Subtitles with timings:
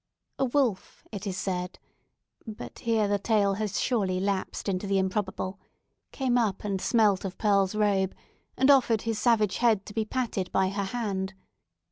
[0.39, 6.63] A wolf, it is said—but here the tale has surely lapsed into the improbable—came up
[6.63, 8.15] and smelt of Pearl's robe,
[8.57, 11.35] and offered his savage head to be patted by her hand.